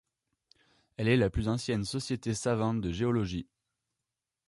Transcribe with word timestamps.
Elle 0.97 1.07
est 1.07 1.15
la 1.15 1.29
plus 1.29 1.47
ancienne 1.47 1.85
société 1.85 2.33
savante 2.33 2.81
de 2.81 2.91
géologie. 2.91 3.47